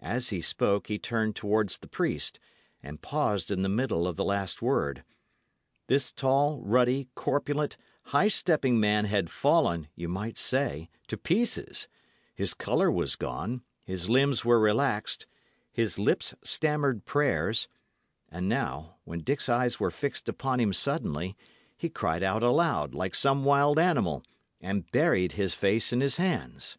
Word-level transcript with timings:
As 0.00 0.30
he 0.30 0.40
spoke, 0.40 0.86
he 0.86 0.98
turned 0.98 1.36
towards 1.36 1.76
the 1.76 1.86
priest, 1.86 2.40
and 2.82 3.02
paused 3.02 3.50
in 3.50 3.60
the 3.60 3.68
middle 3.68 4.08
of 4.08 4.16
the 4.16 4.24
last 4.24 4.62
word. 4.62 5.04
This 5.88 6.10
tall, 6.10 6.62
ruddy, 6.62 7.08
corpulent, 7.14 7.76
high 8.04 8.28
stepping 8.28 8.80
man 8.80 9.04
had 9.04 9.28
fallen, 9.28 9.88
you 9.94 10.08
might 10.08 10.38
say, 10.38 10.88
to 11.08 11.18
pieces; 11.18 11.86
his 12.34 12.54
colour 12.54 12.90
was 12.90 13.14
gone, 13.14 13.62
his 13.84 14.08
limbs 14.08 14.42
were 14.42 14.58
relaxed, 14.58 15.26
his 15.70 15.98
lips 15.98 16.32
stammered 16.42 17.04
prayers; 17.04 17.68
and 18.30 18.48
now, 18.48 18.96
when 19.04 19.20
Dick's 19.20 19.50
eyes 19.50 19.78
were 19.78 19.90
fixed 19.90 20.30
upon 20.30 20.60
him 20.60 20.72
suddenly, 20.72 21.36
he 21.76 21.90
cried 21.90 22.22
out 22.22 22.42
aloud, 22.42 22.94
like 22.94 23.14
some 23.14 23.44
wild 23.44 23.78
animal, 23.78 24.22
and 24.62 24.90
buried 24.92 25.32
his 25.32 25.52
face 25.52 25.92
in 25.92 26.00
his 26.00 26.16
hands. 26.16 26.78